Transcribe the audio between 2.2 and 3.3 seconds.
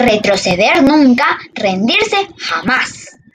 jamás.